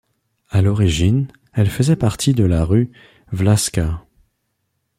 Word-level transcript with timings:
À 0.49 0.63
l'origine, 0.63 1.27
elle 1.53 1.69
faisait 1.69 1.95
partie 1.95 2.33
de 2.33 2.43
la 2.43 2.65
rue 2.65 2.89
Vlašská. 3.31 4.01